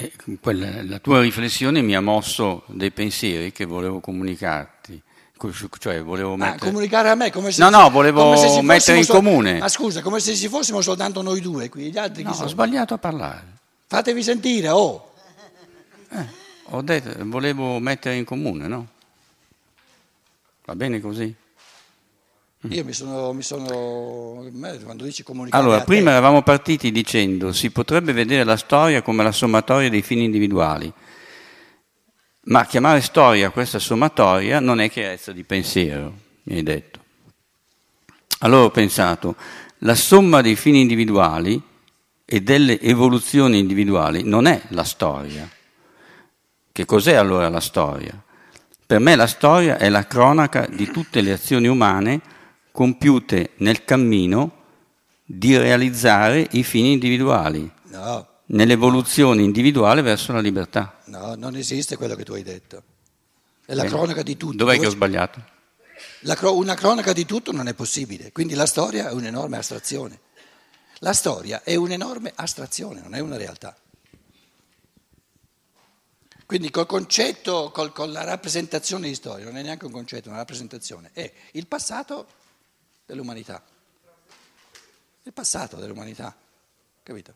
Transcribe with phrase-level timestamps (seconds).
[0.00, 5.02] E quella, la tua riflessione mi ha mosso dei pensieri che volevo comunicarti.
[5.78, 6.70] Cioè, volevo Ma mettere...
[6.70, 9.58] comunicare a me come se, No, no, volevo se mettere in comune.
[9.58, 12.94] Ma scusa, come se ci fossimo soltanto noi due qui, gli altri No, ho sbagliato
[12.94, 13.44] a parlare.
[13.86, 15.12] Fatevi sentire, oh!
[16.72, 18.86] Ho detto, volevo mettere in comune, no?
[20.64, 21.34] Va bene così?
[22.68, 24.46] Io mi sono, mi sono
[24.84, 29.32] quando dici comunicare Allora, prima eravamo partiti dicendo si potrebbe vedere la storia come la
[29.32, 30.92] sommatoria dei fini individuali,
[32.44, 36.98] ma chiamare storia questa sommatoria non è chiarezza di pensiero, mi hai detto.
[38.40, 39.36] Allora ho pensato,
[39.78, 41.60] la somma dei fini individuali
[42.26, 45.48] e delle evoluzioni individuali non è la storia.
[46.70, 48.22] Che cos'è allora la storia?
[48.84, 52.20] Per me la storia è la cronaca di tutte le azioni umane
[52.72, 54.58] compiute nel cammino
[55.24, 61.00] di realizzare i fini individuali, no, nell'evoluzione individuale verso la libertà.
[61.06, 62.82] no, non esiste quello che tu hai detto.
[63.64, 63.94] È la Bene.
[63.94, 64.56] cronaca di tutto.
[64.56, 65.44] Dov'è che ho sbagliato?
[66.34, 70.18] cro- una cronaca di tutto non è possibile, quindi la storia è un'enorme astrazione.
[70.98, 73.76] La storia è un'enorme astrazione, non è una realtà.
[76.44, 80.28] Quindi col concetto, col- con la rappresentazione di storia, non è neanche un concetto, è
[80.30, 82.26] una rappresentazione, è il passato
[83.10, 83.62] dell'umanità.
[85.22, 86.34] Il passato dell'umanità,
[87.02, 87.34] capito?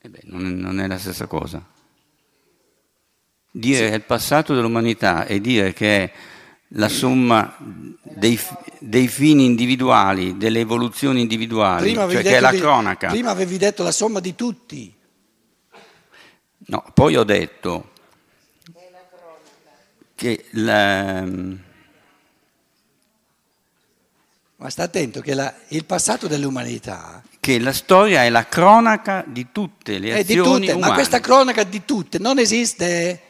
[0.00, 1.64] Eh beh, non, è, non è la stessa cosa.
[3.52, 6.12] Dire che è il passato dell'umanità e dire che è
[6.74, 8.38] la somma dei,
[8.78, 13.08] dei fini individuali, delle evoluzioni individuali, cioè che è la di- cronaca.
[13.08, 14.94] prima avevi detto la somma di tutti.
[16.66, 17.90] No, poi ho detto
[20.14, 21.26] che la,
[24.60, 29.46] Ma sta attento che la- il passato dell'umanità che la storia è la cronaca di
[29.50, 30.88] tutte le è di azioni tutte, umane.
[30.88, 33.22] ma questa cronaca di tutte non esiste.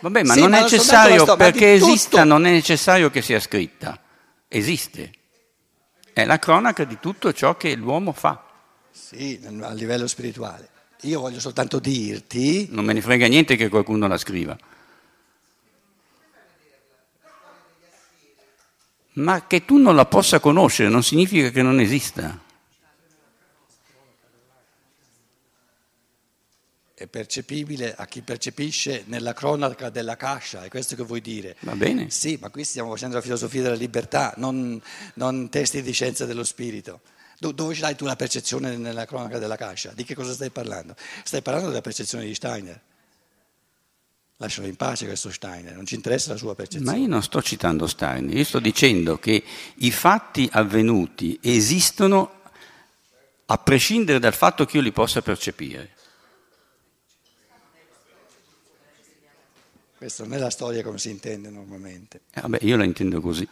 [0.00, 1.90] Vabbè, ma Sì, non è necessario, ma perché tutto.
[1.92, 4.00] esista, non è necessario che sia scritta.
[4.48, 5.10] Esiste.
[6.14, 8.42] È la cronaca di tutto ciò che l'uomo fa.
[8.90, 10.68] Sì, a livello spirituale.
[11.02, 14.56] Io voglio soltanto dirti, Non me ne frega niente che qualcuno la scriva.
[19.12, 22.48] Ma che tu non la possa conoscere non significa che non esista.
[27.00, 31.56] è percepibile a chi percepisce nella cronaca della cascia, è questo che vuoi dire.
[31.60, 32.10] Va bene?
[32.10, 34.78] Sì, ma qui stiamo facendo la filosofia della libertà, non,
[35.14, 37.00] non testi di scienza dello spirito.
[37.38, 39.92] Do- dove ce l'hai tu la percezione nella cronaca della cascia?
[39.94, 40.94] Di che cosa stai parlando?
[41.24, 42.78] Stai parlando della percezione di Steiner.
[44.40, 46.90] Lascialo in pace questo Steiner, non ci interessa la sua percezione.
[46.90, 52.40] Ma io non sto citando Steiner, io sto dicendo che i fatti avvenuti esistono
[53.44, 55.90] a prescindere dal fatto che io li possa percepire.
[59.98, 62.22] Questa non è la storia come si intende normalmente.
[62.32, 63.46] Eh, vabbè, io la intendo così.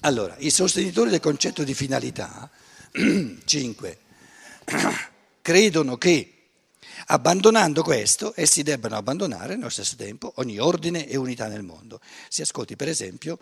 [0.00, 2.50] Allora, i sostenitori del concetto di finalità,
[3.46, 3.98] 5,
[5.40, 6.35] credono che
[7.06, 12.00] abbandonando questo essi debbano abbandonare nello stesso tempo ogni ordine e unità nel mondo.
[12.28, 13.38] Si ascolti per esempio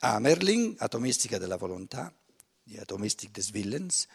[0.00, 2.12] Amerling, Atomistica della volontà,
[2.62, 4.06] di Atomistic des Willens,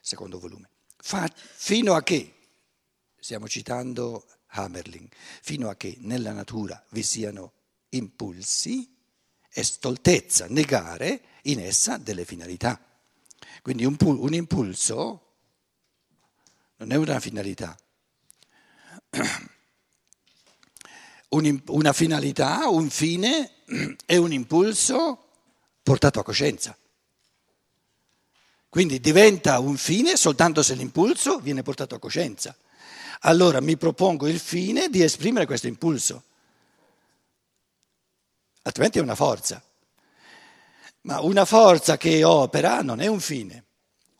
[0.00, 0.68] secondo volume.
[0.96, 2.34] Fa- fino a che,
[3.18, 5.08] stiamo citando Hamerling,
[5.40, 7.52] fino a che nella natura vi siano
[7.90, 8.94] impulsi,
[9.48, 12.80] è stoltezza negare in essa delle finalità.
[13.60, 15.34] Quindi un, un impulso
[16.76, 17.76] non è una finalità.
[21.30, 23.52] Una finalità, un fine
[24.04, 25.28] è un impulso
[25.82, 26.76] portato a coscienza.
[28.68, 32.54] Quindi diventa un fine soltanto se l'impulso viene portato a coscienza.
[33.20, 36.24] Allora mi propongo il fine di esprimere questo impulso
[38.62, 39.62] altrimenti è una forza.
[41.02, 43.64] Ma una forza che opera non è un fine.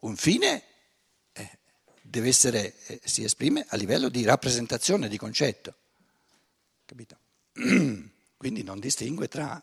[0.00, 0.62] Un fine eh,
[2.12, 5.74] deve essere, eh, si esprime a livello di rappresentazione, di concetto.
[6.84, 7.16] Capito?
[8.36, 9.60] Quindi non distingue tra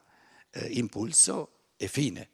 [0.49, 2.27] eh, impulso e fine.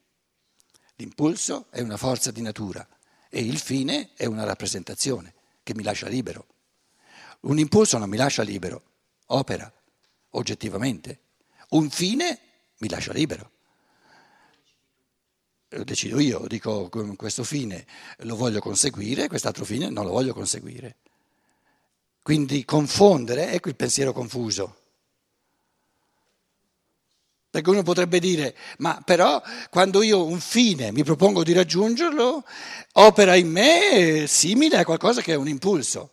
[0.95, 2.87] L'impulso è una forza di natura
[3.29, 5.33] e il fine è una rappresentazione
[5.63, 6.47] che mi lascia libero.
[7.41, 8.83] Un impulso non mi lascia libero,
[9.27, 9.69] opera
[10.29, 11.19] oggettivamente.
[11.71, 12.39] Un fine
[12.77, 13.51] mi lascia libero.
[15.67, 17.85] Decido io, dico questo fine
[18.19, 20.97] lo voglio conseguire, quest'altro fine non lo voglio conseguire.
[22.21, 24.77] Quindi confondere, ecco il pensiero confuso.
[27.49, 32.43] Perché uno potrebbe dire, ma però quando io un fine mi propongo di raggiungerlo,
[32.93, 36.11] opera in me simile a qualcosa che è un impulso.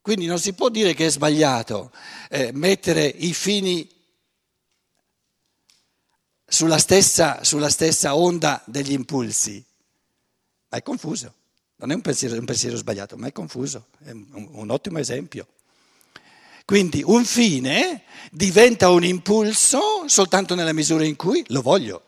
[0.00, 1.92] Quindi non si può dire che è sbagliato
[2.28, 3.95] eh, mettere i fini
[6.56, 9.62] sulla stessa, sulla stessa, onda degli impulsi,
[10.70, 11.34] ma è confuso.
[11.76, 13.88] Non è un pensiero, un pensiero sbagliato, ma è confuso.
[14.02, 15.48] È un, un ottimo esempio.
[16.64, 22.02] Quindi un fine diventa un impulso soltanto nella misura in cui lo voglio.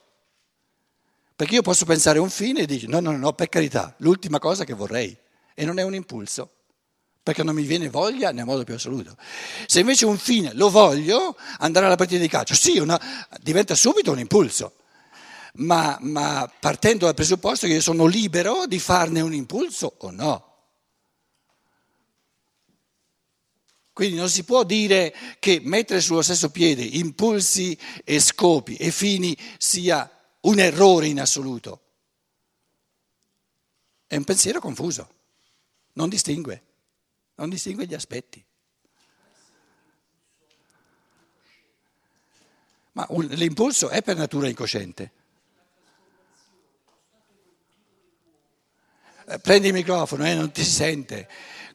[1.36, 4.38] Perché io posso pensare a un fine e dire no, no, no, per carità, l'ultima
[4.38, 5.14] cosa che vorrei.
[5.52, 6.52] E non è un impulso,
[7.28, 9.14] perché non mi viene voglia nel modo più assoluto.
[9.66, 12.98] Se invece un fine lo voglio, andare alla partita di calcio, sì, una,
[13.42, 14.76] diventa subito un impulso.
[15.56, 20.56] Ma, ma partendo dal presupposto che io sono libero di farne un impulso o no.
[23.92, 29.36] Quindi non si può dire che mettere sullo stesso piede impulsi e scopi e fini
[29.58, 30.10] sia
[30.42, 31.82] un errore in assoluto.
[34.06, 35.10] È un pensiero confuso,
[35.92, 36.62] non distingue,
[37.38, 38.44] non distingue gli aspetti.
[42.92, 45.12] Ma l'impulso è per natura incosciente.
[49.28, 51.28] Eh, prendi il microfono, eh, non ti sente.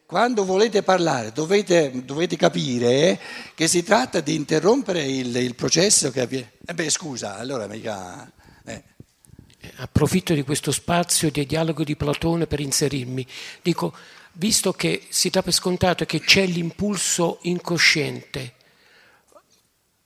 [0.04, 3.18] Quando volete parlare dovete, dovete capire
[3.54, 6.52] che si tratta di interrompere il, il processo che avviene.
[6.64, 8.30] Eh beh, scusa, allora mica...
[8.64, 8.82] Eh.
[9.76, 13.26] Approfitto di questo spazio di dialogo di Platone per inserirmi.
[13.62, 13.96] Dico,
[14.34, 18.54] visto che si dà per scontato che c'è l'impulso incosciente,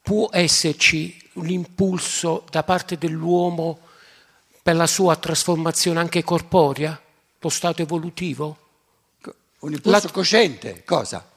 [0.03, 3.81] può esserci un impulso da parte dell'uomo
[4.63, 7.01] per la sua trasformazione anche corporea,
[7.39, 8.59] lo stato evolutivo?
[9.61, 10.13] Un impulso la...
[10.13, 11.31] cosciente, cosa?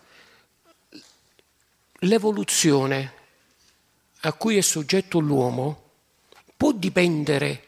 [2.04, 3.14] L'evoluzione
[4.22, 5.90] a cui è soggetto l'uomo
[6.58, 7.68] può dipendere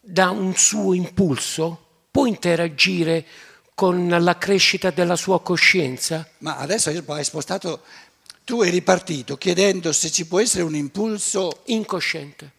[0.00, 3.24] da un suo impulso, può interagire
[3.74, 6.26] con la crescita della sua coscienza.
[6.38, 7.82] Ma adesso hai spostato,
[8.44, 12.52] tu eri partito chiedendo se ci può essere un impulso incosciente.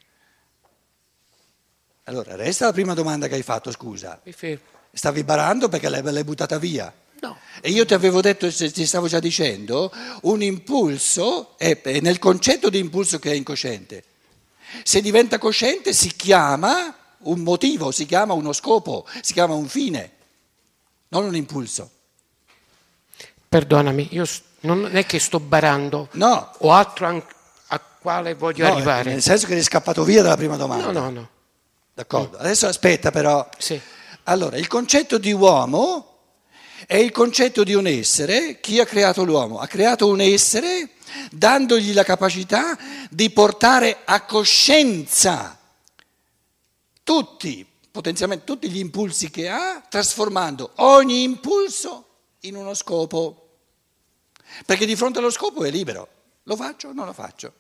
[2.04, 4.22] Allora, resta la prima domanda che hai fatto, scusa.
[4.92, 6.94] Stavi barando perché l'hai, l'hai buttata via.
[7.22, 7.38] No.
[7.62, 9.92] E io ti avevo detto, ti stavo già dicendo,
[10.24, 14.04] un impulso è, nel concetto di impulso che è incosciente.
[14.84, 20.12] Se diventa cosciente si chiama un motivo, si chiama uno scopo, si chiama un fine,
[21.10, 21.90] non un impulso.
[23.48, 24.26] Perdonami, io
[24.62, 26.52] non è che sto barando, no.
[26.58, 27.26] ho altro
[27.68, 29.12] a quale voglio no, arrivare.
[29.12, 30.92] Nel senso che eri scappato via dalla prima domanda.
[30.92, 31.30] No, no, no.
[31.94, 33.48] D'accordo, adesso aspetta però.
[33.58, 33.80] Sì.
[34.24, 36.16] Allora, il concetto di uomo
[36.86, 39.60] è il concetto di un essere, chi ha creato l'uomo?
[39.60, 40.90] Ha creato un essere
[41.32, 42.78] dandogli la capacità
[43.10, 45.58] di portare a coscienza
[47.04, 47.66] tutti,
[47.96, 52.08] potenzialmente tutti gli impulsi che ha, trasformando ogni impulso
[52.42, 53.60] in uno scopo.
[54.66, 56.10] Perché di fronte allo scopo è libero.
[56.44, 57.54] Lo faccio o non lo faccio?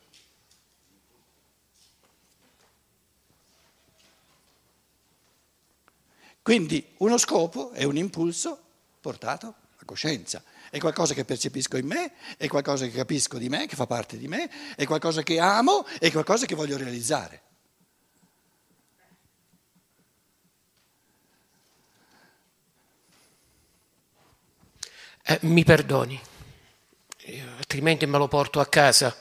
[6.41, 8.59] Quindi uno scopo è un impulso
[8.99, 10.43] portato a coscienza.
[10.69, 14.17] È qualcosa che percepisco in me, è qualcosa che capisco di me, che fa parte
[14.17, 17.44] di me, è qualcosa che amo, è qualcosa che voglio realizzare.
[25.27, 26.19] Eh, mi perdoni,
[27.57, 29.15] altrimenti me lo porto a casa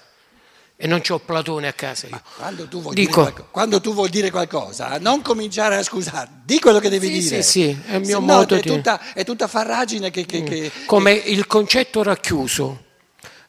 [0.77, 2.09] e non c'ho Platone a casa.
[2.37, 6.79] Quando tu, Dico, qualco, quando tu, vuoi dire qualcosa, non cominciare a scusare, di quello
[6.79, 7.43] che devi sì, dire.
[7.43, 8.69] Sì, sì, è il mio Se modo no, di...
[8.69, 10.27] È tutta, è tutta farragine che...
[10.27, 10.45] che, mm.
[10.45, 12.85] che Come il concetto racchiuso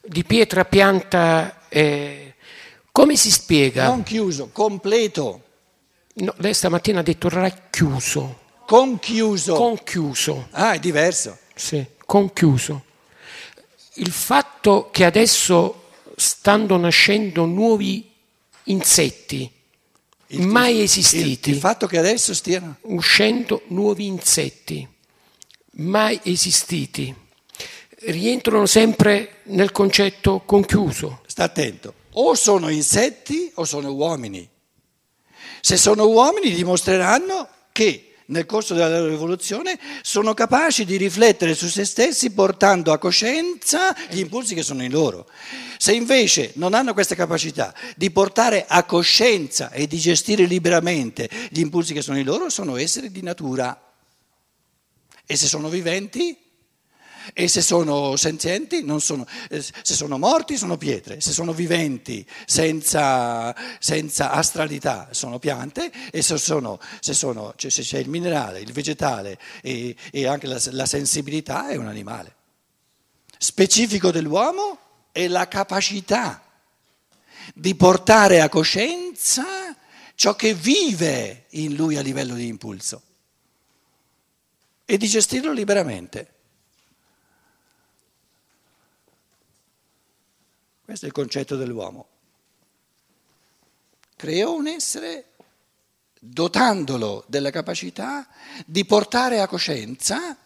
[0.02, 2.36] di pietra pianta, eh,
[2.92, 3.88] come si spiega?
[3.88, 5.42] Non chiuso, completo.
[6.14, 8.44] No, lei stamattina ha detto racchiuso.
[8.64, 9.54] Conchiuso.
[9.54, 10.48] Conchiuso.
[10.52, 11.36] Ah, è diverso.
[11.54, 12.84] Sì, conchiuso.
[13.94, 18.10] Il fatto che adesso stanno nascendo nuovi
[18.64, 19.50] insetti
[20.28, 21.50] il, mai esistiti.
[21.50, 24.88] Il, il, fatto che adesso stiano uscendo nuovi insetti
[25.78, 27.14] mai esistiti
[28.00, 31.22] rientrano sempre nel concetto conchiuso.
[31.26, 34.48] Sta attento, o sono insetti o sono uomini.
[35.60, 41.68] Se sono uomini dimostreranno che nel corso della loro evoluzione sono capaci di riflettere su
[41.68, 45.28] se stessi portando a coscienza gli impulsi che sono in loro.
[45.78, 51.60] Se invece non hanno questa capacità di portare a coscienza e di gestire liberamente gli
[51.60, 53.80] impulsi che sono in loro, sono esseri di natura.
[55.26, 56.45] E se sono viventi,
[57.32, 63.54] E se sono senzienti, sono, eh, se sono morti sono pietre, se sono viventi senza,
[63.78, 68.72] senza astralità sono piante e se, sono, se, sono, cioè se c'è il minerale, il
[68.72, 72.34] vegetale e, e anche la, la sensibilità è un animale.
[73.38, 74.78] Specifico dell'uomo
[75.12, 76.42] è la capacità
[77.54, 79.44] di portare a coscienza
[80.14, 83.02] ciò che vive in lui a livello di impulso
[84.84, 86.34] e di gestirlo liberamente.
[90.86, 92.06] Questo è il concetto dell'uomo.
[94.14, 95.30] Creò un essere
[96.20, 98.28] dotandolo della capacità
[98.64, 100.36] di portare a coscienza,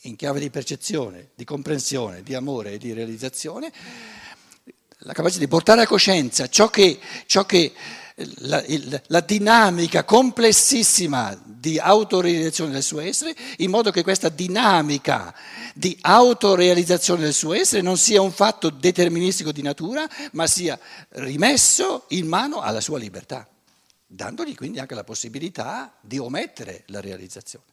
[0.00, 3.70] in chiave di percezione, di comprensione, di amore e di realizzazione,
[5.00, 7.74] la capacità di portare a coscienza ciò che, ciò che
[8.38, 15.34] la, il, la, dinamica complessissima di autorealizzazione del suo essere, in modo che questa dinamica
[15.74, 20.78] di autorealizzazione del suo essere non sia un fatto deterministico di natura, ma sia
[21.10, 23.46] rimesso in mano alla sua libertà,
[24.06, 27.64] dandogli quindi anche la possibilità di omettere la realizzazione.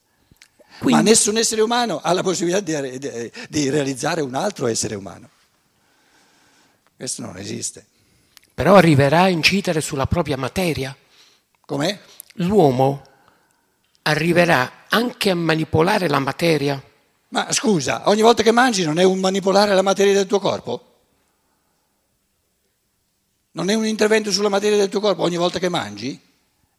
[0.77, 4.93] Quindi, ma nessun essere umano ha la possibilità di, di, di realizzare un altro essere
[4.95, 5.29] umano.
[6.97, 7.93] Questo non esiste.
[8.55, 10.95] Però arriverà a incidere sulla propria materia.
[11.65, 11.99] Com'è?
[12.35, 13.03] L'uomo
[14.03, 16.81] arriverà anche a manipolare la materia.
[17.29, 20.93] Ma scusa, ogni volta che mangi non è un manipolare la materia del tuo corpo?
[23.51, 26.19] Non è un intervento sulla materia del tuo corpo ogni volta che mangi?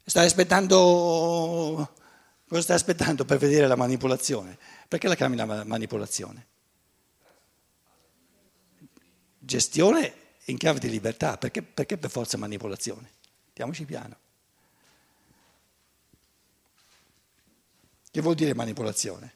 [0.03, 1.93] Stai aspettando...
[2.49, 4.57] Cosa stai aspettando per vedere la manipolazione?
[4.89, 6.47] Perché la chiami la manipolazione?
[9.39, 13.11] Gestione in chiave di libertà, perché, perché per forza manipolazione?
[13.53, 14.17] Diamoci piano.
[18.11, 19.35] Che vuol dire manipolazione?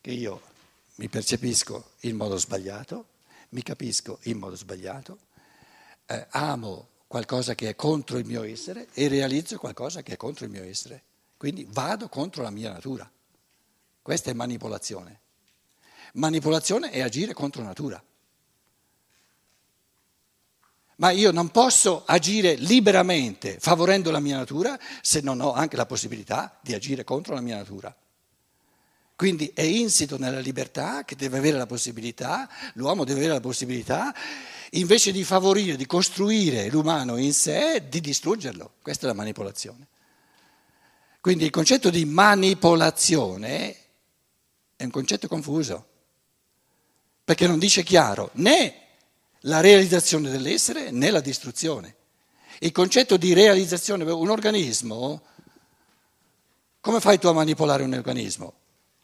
[0.00, 0.40] Che io
[0.96, 3.06] mi percepisco in modo sbagliato,
[3.50, 5.18] mi capisco in modo sbagliato,
[6.06, 10.44] eh, amo qualcosa che è contro il mio essere e realizzo qualcosa che è contro
[10.44, 11.02] il mio essere.
[11.36, 13.10] Quindi vado contro la mia natura.
[14.00, 15.20] Questa è manipolazione.
[16.14, 18.02] Manipolazione è agire contro natura.
[20.96, 25.86] Ma io non posso agire liberamente favorendo la mia natura se non ho anche la
[25.86, 27.94] possibilità di agire contro la mia natura.
[29.16, 34.14] Quindi è insito nella libertà che deve avere la possibilità, l'uomo deve avere la possibilità,
[34.70, 38.74] invece di favorire, di costruire l'umano in sé, di distruggerlo.
[38.82, 39.88] Questa è la manipolazione.
[41.20, 43.76] Quindi il concetto di manipolazione
[44.76, 45.92] è un concetto confuso
[47.24, 48.80] perché non dice chiaro né
[49.40, 51.96] la realizzazione dell'essere né la distruzione.
[52.60, 55.22] Il concetto di realizzazione, un organismo,
[56.80, 58.54] come fai tu a manipolare un organismo?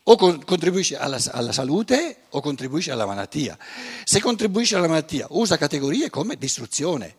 [0.05, 3.59] O contribuisci alla, alla, salute o contribuisci alla malattia.
[4.05, 7.17] Se contribuisci alla malattia, usa categorie come distruzione,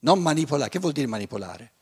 [0.00, 0.70] non manipolare.
[0.70, 1.72] Che vuol dire manipolare?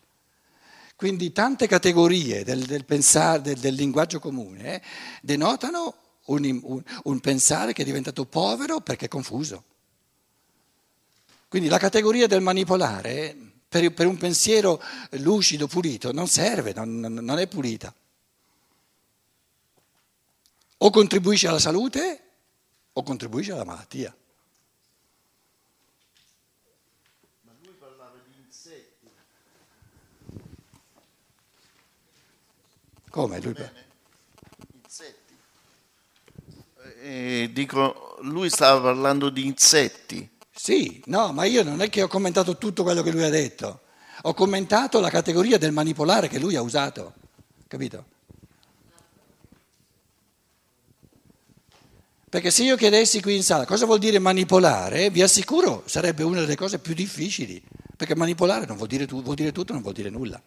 [0.95, 4.83] Quindi tante categorie del, del, pensare, del, del linguaggio comune eh,
[5.21, 5.95] denotano
[6.27, 9.65] un, un, un pensare che è diventato povero perché è confuso.
[11.49, 13.37] Quindi la categoria del manipolare
[13.69, 17.95] per, per un pensiero lucido, pulito, non serve, non, non è pulita.
[20.79, 22.21] O contribuisce alla salute
[22.93, 24.15] o contribuisce alla malattia.
[27.43, 29.11] Ma lui parlava di insetti.
[33.09, 33.85] Come lui parla?
[37.07, 40.29] Eh, dico, lui stava parlando di insetti.
[40.53, 43.83] Sì, no, ma io non è che ho commentato tutto quello che lui ha detto,
[44.23, 47.15] ho commentato la categoria del manipolare che lui ha usato,
[47.69, 48.15] capito?
[52.29, 56.41] Perché se io chiedessi qui in sala cosa vuol dire manipolare, vi assicuro sarebbe una
[56.41, 57.63] delle cose più difficili,
[57.97, 60.43] perché manipolare non vuol dire, tu, vuol dire tutto, non vuol dire nulla.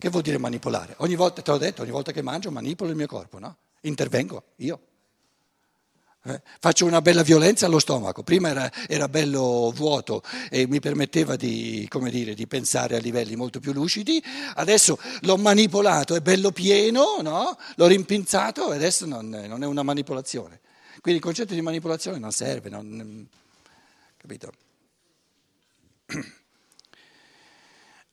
[0.00, 0.94] Che vuol dire manipolare?
[0.98, 3.56] Ogni volta, te l'ho detto, ogni volta che mangio manipolo il mio corpo, no?
[3.82, 4.80] Intervengo io.
[6.24, 11.36] Eh, faccio una bella violenza allo stomaco, prima era, era bello vuoto e mi permetteva
[11.36, 14.20] di, dire, di, pensare a livelli molto più lucidi,
[14.54, 17.56] adesso l'ho manipolato, è bello pieno, no?
[17.76, 20.60] l'ho rimpinzato e adesso non, non, è una manipolazione.
[21.00, 23.28] Quindi il concetto di manipolazione non serve, non,
[24.16, 24.52] capito?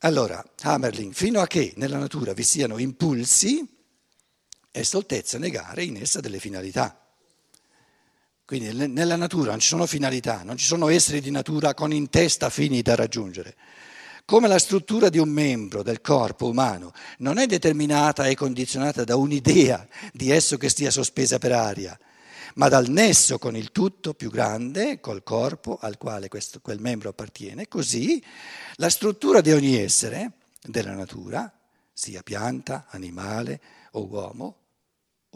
[0.00, 3.66] Allora, Hammerling, fino a che nella natura vi siano impulsi,
[4.70, 7.05] è stoltezza negare in essa delle finalità.
[8.46, 12.08] Quindi nella natura non ci sono finalità, non ci sono esseri di natura con in
[12.08, 13.56] testa fini da raggiungere.
[14.26, 19.14] come la struttura di un membro del corpo umano non è determinata e condizionata da
[19.14, 21.98] un'idea di esso che stia sospesa per aria,
[22.54, 27.10] ma dal nesso con il tutto più grande, col corpo al quale questo, quel membro
[27.10, 28.22] appartiene, così
[28.76, 31.52] la struttura di ogni essere della natura,
[31.92, 33.60] sia pianta, animale
[33.92, 34.56] o uomo,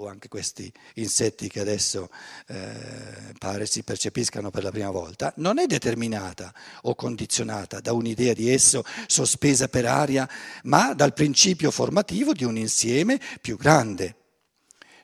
[0.01, 2.09] o anche questi insetti che adesso
[2.47, 6.53] eh, pare si percepiscano per la prima volta, non è determinata
[6.83, 10.29] o condizionata da un'idea di esso sospesa per aria,
[10.65, 14.17] ma dal principio formativo di un insieme più grande.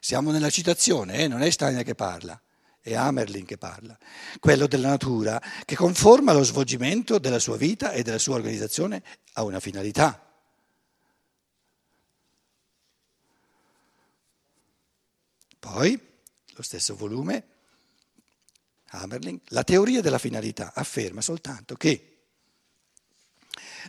[0.00, 1.28] Siamo nella citazione, eh?
[1.28, 2.40] non è Steiner che parla,
[2.80, 3.96] è Hamerlin che parla,
[4.40, 9.02] quello della natura che conforma lo svolgimento della sua vita e della sua organizzazione
[9.34, 10.25] a una finalità.
[15.68, 16.00] Poi,
[16.54, 17.44] lo stesso volume,
[18.90, 22.18] Hamerling, la teoria della finalità afferma soltanto che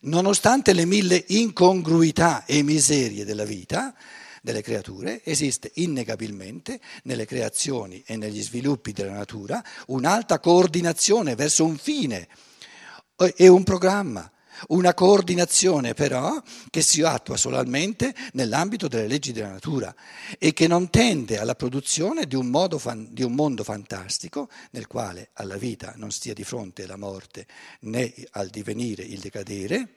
[0.01, 3.95] nonostante le mille incongruità e miserie della vita,
[4.41, 11.77] delle creature, esiste innegabilmente nelle creazioni e negli sviluppi della natura un'alta coordinazione verso un
[11.77, 12.27] fine
[13.35, 14.29] e un programma
[14.67, 19.93] una coordinazione però che si attua solamente nell'ambito delle leggi della natura
[20.37, 25.29] e che non tende alla produzione di un, fan, di un, mondo fantastico nel quale
[25.33, 27.45] alla vita non stia di fronte la morte
[27.81, 29.89] né al divenire il decadere,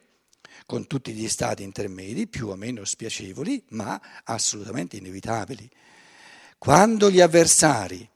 [0.65, 5.69] con tutti gli stati intermedi più o meno spiacevoli, ma assolutamente inevitabili.
[6.57, 8.07] Quando gli avversari,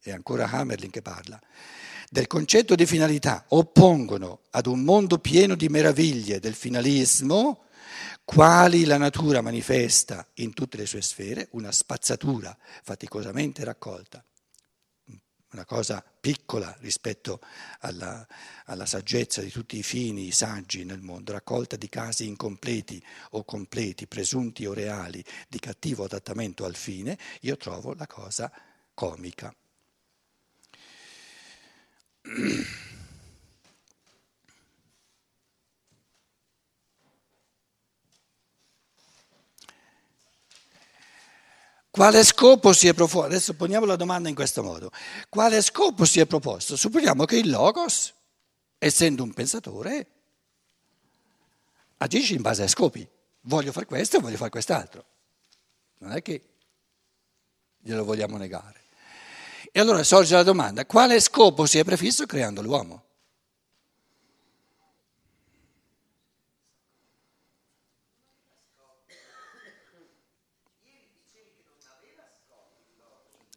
[0.00, 1.40] è ancora Hamerlin che parla,
[2.12, 7.64] del concetto di finalità oppongono ad un mondo pieno di meraviglie del finalismo,
[8.22, 14.22] quali la natura manifesta in tutte le sue sfere, una spazzatura faticosamente raccolta,
[15.52, 17.40] una cosa piccola rispetto
[17.80, 18.26] alla,
[18.66, 24.06] alla, saggezza di tutti i fini, saggi nel mondo, raccolta di casi incompleti o completi,
[24.06, 28.52] presunti o reali, di cattivo adattamento al fine, io trovo la cosa
[28.92, 29.50] comica.
[41.92, 43.26] Quale scopo si è proposto?
[43.26, 44.90] Adesso poniamo la domanda in questo modo.
[45.28, 46.74] Quale scopo si è proposto?
[46.74, 48.14] Supponiamo che il Logos,
[48.78, 50.06] essendo un pensatore,
[51.98, 53.06] agisce in base a scopi.
[53.42, 55.04] Voglio fare questo e voglio fare quest'altro.
[55.98, 56.48] Non è che
[57.78, 58.81] glielo vogliamo negare.
[59.74, 63.04] E allora sorge la domanda, quale scopo si è prefisso creando l'uomo?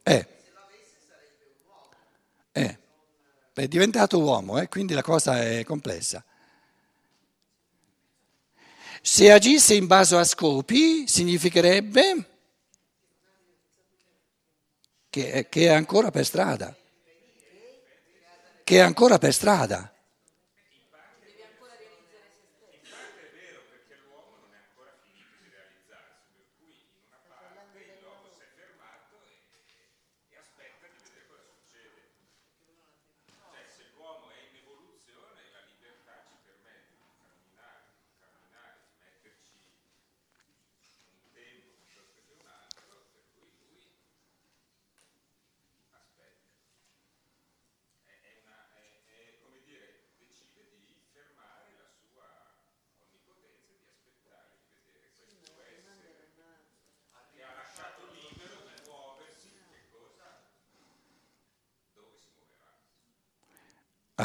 [0.02, 0.26] Eh.
[2.52, 2.78] Eh.
[3.52, 4.68] È diventato uomo, eh?
[4.68, 6.24] quindi la cosa è complessa.
[9.02, 12.35] Se agisse in base a scopi significherebbe
[15.22, 16.74] che, è ancora per strada,
[18.64, 19.95] che è ancora per strada.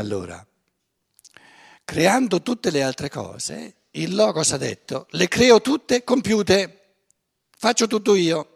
[0.02, 0.44] Allora,
[1.86, 6.96] creando tutte le altre cose, il Logos ha detto, le creo tutte compiute,
[7.56, 8.48] faccio tutto io.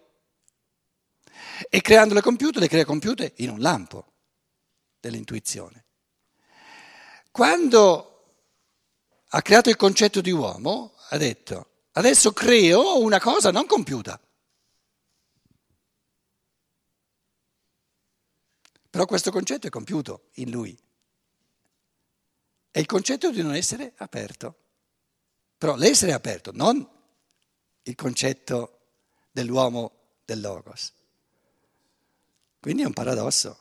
[1.70, 4.14] E creandole compiute, le crea compiute in un lampo
[5.00, 5.86] dell'intuizione.
[7.30, 8.38] Quando
[9.28, 14.20] ha creato il concetto di uomo, ha detto, adesso creo una cosa non compiuta.
[18.90, 20.76] Però questo concetto è compiuto in lui.
[22.76, 24.54] È il concetto di non essere aperto.
[25.58, 26.86] Però l'essere aperto, non
[27.84, 28.80] il concetto
[29.32, 29.94] dell'uomo
[30.26, 30.92] del logos.
[32.60, 33.60] Quindi è un paradosso.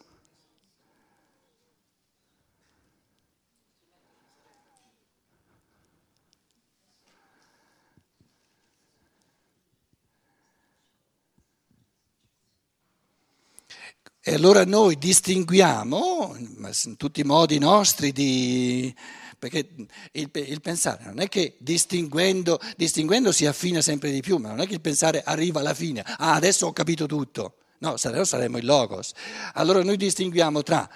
[14.27, 18.95] E allora noi distinguiamo, in tutti i modi nostri di
[19.39, 19.69] perché
[20.13, 24.63] il, il, pensare non è che distinguendo, distinguendo si affina sempre di più, ma non
[24.63, 27.57] è che il pensare arriva alla fine, ah adesso ho capito tutto.
[27.81, 29.13] No, saremo, saremo il logos.
[29.53, 30.89] Allora noi distinguiamo tra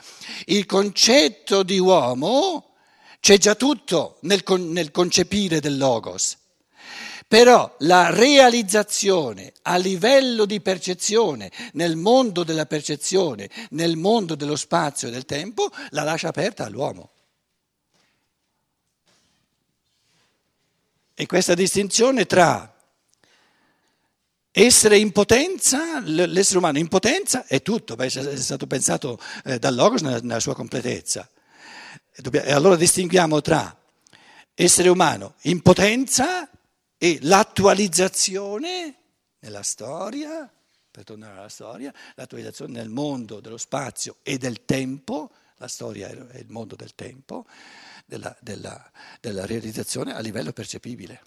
[0.46, 2.76] il concetto di uomo,
[3.20, 6.38] c'è già tutto nel, nel concepire del logos,
[7.28, 15.08] però la realizzazione a livello di percezione, nel mondo della percezione, nel mondo dello spazio
[15.08, 17.10] e del tempo, la lascia aperta all'uomo.
[21.12, 22.74] E questa distinzione tra
[24.50, 30.00] essere in potenza, l'essere umano in potenza è tutto, è stato pensato eh, dal Logos
[30.00, 31.28] nella sua completezza.
[32.10, 33.76] E allora distinguiamo tra
[34.54, 36.48] essere umano in potenza
[36.98, 38.96] e l'attualizzazione
[39.38, 40.52] nella storia,
[40.90, 46.38] per tornare alla storia, l'attualizzazione nel mondo dello spazio e del tempo, la storia è
[46.38, 47.46] il mondo del tempo,
[48.04, 51.22] della, della, della realizzazione a livello percepibile.